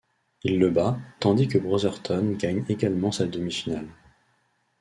Il 0.43 0.57
le 0.57 0.71
bat, 0.71 0.97
tandis 1.19 1.47
que 1.47 1.59
Brotherton 1.59 2.31
gagne 2.39 2.65
également 2.69 3.11
sa 3.11 3.27
demi-finale. 3.27 3.85